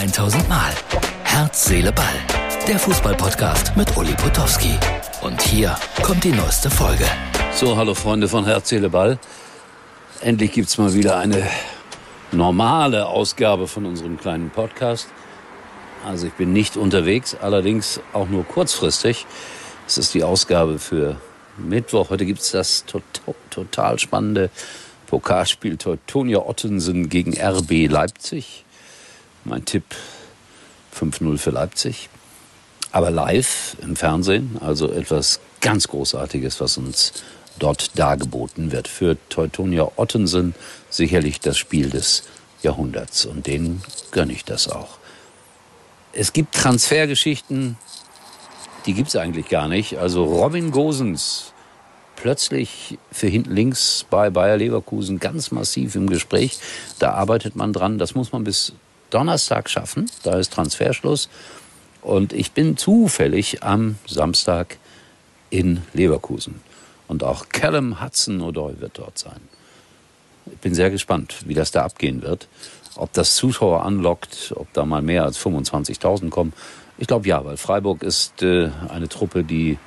[0.00, 0.72] 1000 Mal.
[1.24, 2.06] Herz, Seele, Ball.
[2.66, 4.72] Der Fußballpodcast mit Uli Potowski.
[5.20, 7.04] Und hier kommt die neueste Folge.
[7.52, 9.18] So, hallo Freunde von Herz, Seele, Ball.
[10.22, 11.46] Endlich gibt's mal wieder eine
[12.32, 15.08] normale Ausgabe von unserem kleinen Podcast.
[16.06, 19.26] Also ich bin nicht unterwegs, allerdings auch nur kurzfristig.
[19.86, 21.20] Es ist die Ausgabe für
[21.58, 22.08] Mittwoch.
[22.08, 24.48] Heute gibt's das total, total spannende
[25.08, 28.64] Pokalspiel Teutonia Ottensen gegen RB Leipzig.
[29.44, 29.84] Mein Tipp
[30.94, 32.08] 5-0 für Leipzig.
[32.92, 37.12] Aber live im Fernsehen, also etwas ganz Großartiges, was uns
[37.58, 38.88] dort dargeboten wird.
[38.88, 40.54] Für Teutonia Ottensen
[40.88, 42.24] sicherlich das Spiel des
[42.62, 43.26] Jahrhunderts.
[43.26, 44.98] Und denen gönne ich das auch.
[46.12, 47.76] Es gibt Transfergeschichten,
[48.86, 49.98] die gibt es eigentlich gar nicht.
[49.98, 51.52] Also Robin Gosens
[52.16, 56.58] plötzlich für hinten links bei Bayer Leverkusen ganz massiv im Gespräch.
[56.98, 57.98] Da arbeitet man dran.
[57.98, 58.72] Das muss man bis
[59.10, 60.10] Donnerstag schaffen.
[60.22, 61.28] Da ist Transferschluss.
[62.02, 64.78] Und ich bin zufällig am Samstag
[65.50, 66.60] in Leverkusen.
[67.08, 69.40] Und auch Callum Hudson-Odoi wird dort sein.
[70.46, 72.48] Ich bin sehr gespannt, wie das da abgehen wird.
[72.96, 76.52] Ob das Zuschauer anlockt, ob da mal mehr als 25.000 kommen.
[76.98, 79.78] Ich glaube ja, weil Freiburg ist äh, eine Truppe, die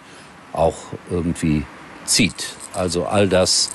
[0.52, 0.75] auch
[1.09, 1.65] irgendwie
[2.05, 2.55] zieht.
[2.73, 3.69] Also all das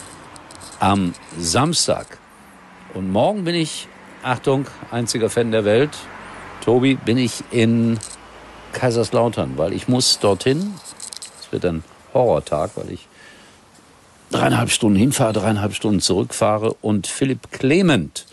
[0.81, 2.19] am Samstag.
[2.95, 3.89] Und morgen bin ich,
[4.23, 5.91] Achtung, einziger Fan der Welt,
[6.65, 7.99] Tobi, bin ich in
[8.73, 10.75] Kaiserslautern, weil ich muss dorthin.
[11.41, 13.07] Es wird ein Horrortag, weil ich
[14.31, 18.27] dreieinhalb Stunden hinfahre, dreieinhalb Stunden zurückfahre und Philipp Clement,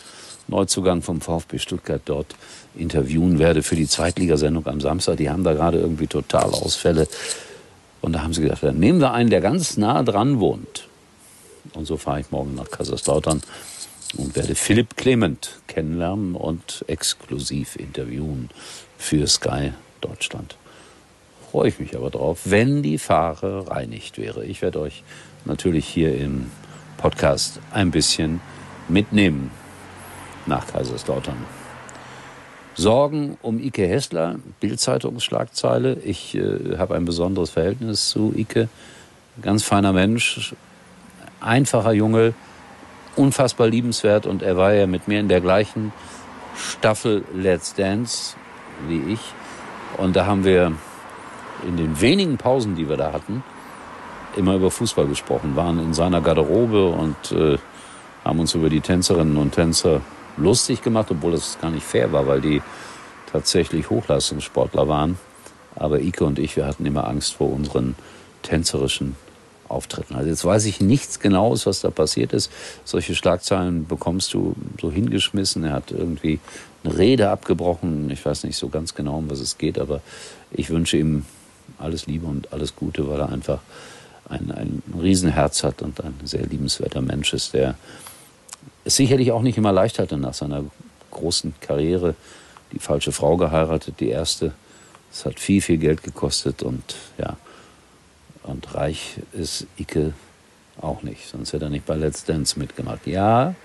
[0.47, 2.35] Neuzugang vom VfB Stuttgart, dort
[2.75, 5.17] interviewen werde für die Zweitligasendung am Samstag.
[5.17, 7.07] Die haben da gerade irgendwie total Ausfälle.
[8.01, 10.87] Und da haben sie gedacht, dann nehmen wir einen, der ganz nah dran wohnt.
[11.73, 13.41] Und so fahre ich morgen nach Kaiserslautern
[14.17, 18.49] und werde Philipp Clement kennenlernen und exklusiv interviewen
[18.97, 20.57] für Sky Deutschland.
[21.51, 24.45] Freue ich mich aber drauf, wenn die Fahre reinigt wäre.
[24.45, 25.03] Ich werde euch
[25.45, 26.51] natürlich hier im
[26.97, 28.41] Podcast ein bisschen
[28.87, 29.51] mitnehmen
[30.45, 31.37] nach Kaiserslautern.
[32.75, 35.95] Sorgen um Ike Hessler, Bildzeitungsschlagzeile.
[36.03, 38.67] Ich äh, habe ein besonderes Verhältnis zu Ike.
[39.41, 40.53] Ganz feiner Mensch,
[41.39, 42.33] einfacher Junge,
[43.15, 45.93] unfassbar liebenswert und er war ja mit mir in der gleichen
[46.57, 48.35] Staffel Let's Dance
[48.87, 49.19] wie ich.
[49.97, 50.73] Und da haben wir
[51.67, 53.43] in den wenigen Pausen, die wir da hatten,
[54.35, 57.57] immer über Fußball gesprochen, waren in seiner Garderobe und äh,
[58.23, 60.01] haben uns über die Tänzerinnen und Tänzer
[60.37, 62.61] lustig gemacht, obwohl das gar nicht fair war, weil die
[63.31, 65.17] tatsächlich Hochleistungssportler waren.
[65.75, 67.95] Aber Ike und ich, wir hatten immer Angst vor unseren
[68.41, 69.15] tänzerischen
[69.67, 70.15] Auftritten.
[70.15, 72.51] Also jetzt weiß ich nichts Genaues, was da passiert ist.
[72.83, 75.63] Solche Schlagzeilen bekommst du so hingeschmissen.
[75.63, 76.39] Er hat irgendwie
[76.83, 78.09] eine Rede abgebrochen.
[78.11, 80.01] Ich weiß nicht so ganz genau, um was es geht, aber
[80.51, 81.25] ich wünsche ihm
[81.79, 83.59] alles Liebe und alles Gute, weil er einfach
[84.29, 87.75] ein, ein Riesenherz hat und ein sehr liebenswerter Mensch ist, der
[88.83, 90.63] es sicherlich auch nicht immer leicht hatte nach seiner
[91.11, 92.15] großen Karriere.
[92.71, 94.53] Die falsche Frau geheiratet, die erste.
[95.11, 97.37] Es hat viel, viel Geld gekostet und ja,
[98.45, 100.13] und reich ist Icke
[100.81, 103.07] auch nicht, sonst hätte er nicht bei Let's Dance mitgemacht.
[103.07, 103.55] Ja,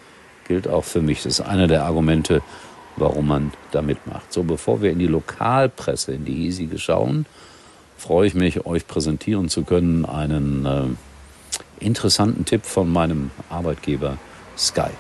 [0.47, 1.23] gilt auch für mich.
[1.23, 2.43] Das ist einer der Argumente,
[2.97, 4.33] warum man da mitmacht.
[4.33, 7.27] So, bevor wir in die Lokalpresse, in die hiesige schauen,
[7.97, 14.19] freue ich mich, euch präsentieren zu können einen äh, interessanten Tipp von meinem Arbeitgeber
[14.57, 14.91] Sky.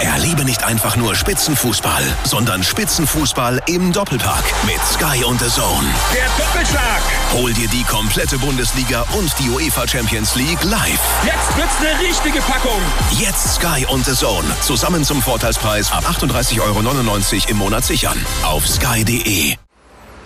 [0.00, 5.86] Erlebe nicht einfach nur Spitzenfußball, sondern Spitzenfußball im Doppelpark mit Sky und The Zone.
[6.12, 7.02] Der Doppelschlag!
[7.32, 11.00] Hol dir die komplette Bundesliga und die UEFA Champions League live.
[11.24, 12.80] Jetzt wird's eine richtige Packung.
[13.18, 14.46] Jetzt Sky und The Zone.
[14.60, 18.18] Zusammen zum Vorteilspreis ab 38,99 Euro im Monat sichern.
[18.44, 19.54] Auf sky.de.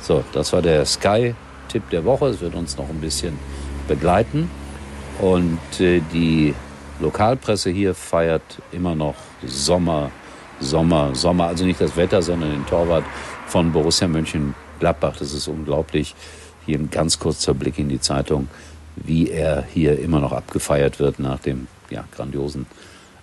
[0.02, 2.26] So, das war der Sky-Tipp der Woche.
[2.26, 3.38] Es wird uns noch ein bisschen
[3.86, 4.50] begleiten.
[5.20, 6.54] Und äh, die
[7.00, 10.10] Lokalpresse hier feiert immer noch Sommer,
[10.60, 11.46] Sommer, Sommer.
[11.46, 13.04] Also nicht das Wetter, sondern den Torwart
[13.46, 15.16] von Borussia Mönchengladbach.
[15.16, 16.14] Das ist unglaublich.
[16.66, 18.48] Hier ein ganz kurzer Blick in die Zeitung,
[18.96, 22.66] wie er hier immer noch abgefeiert wird nach dem ja, grandiosen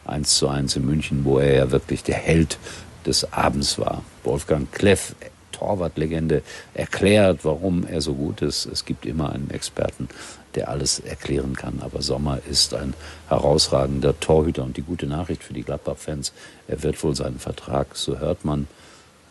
[0.05, 2.57] 1 zu 1 in München, wo er ja wirklich der Held
[3.05, 4.03] des Abends war.
[4.23, 5.15] Wolfgang Kleff,
[5.51, 6.43] Torwartlegende,
[6.73, 8.65] erklärt, warum er so gut ist.
[8.65, 10.09] Es gibt immer einen Experten,
[10.57, 11.81] der alles erklären kann.
[11.81, 12.95] Aber Sommer ist ein
[13.29, 14.63] herausragender Torhüter.
[14.63, 16.33] Und die gute Nachricht für die Gladbach-Fans,
[16.67, 18.67] er wird wohl seinen Vertrag, so hört man,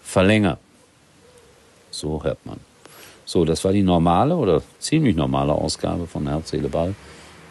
[0.03, 0.57] verlängern.
[1.91, 2.61] So hört man.
[3.25, 6.95] So, das war die normale oder ziemlich normale Ausgabe von Herz, Seele, Ball.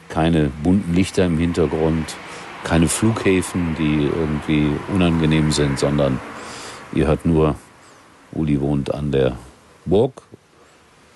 [0.08, 2.16] Keine bunten Lichter im Hintergrund,
[2.64, 6.22] keine Flughäfen, die irgendwie unangenehm sind, sondern
[6.94, 7.56] ihr hört nur
[8.32, 9.38] Uli wohnt an der
[9.86, 10.22] Burg,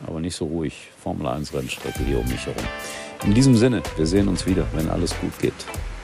[0.06, 0.90] aber nicht so ruhig.
[1.02, 2.64] Formel 1 Rennstrecke hier um mich herum.
[3.26, 5.54] In diesem Sinne, wir sehen uns wieder, wenn alles gut geht.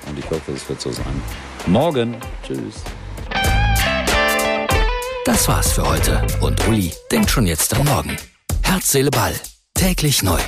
[0.07, 1.21] Und ich hoffe, es wird so sein.
[1.67, 2.15] Morgen.
[2.45, 2.83] Tschüss.
[5.25, 6.21] Das war's für heute.
[6.41, 8.15] Und Uli denkt schon jetzt an morgen.
[8.61, 9.33] Herz, Seele, Ball.
[9.73, 10.39] Täglich neu.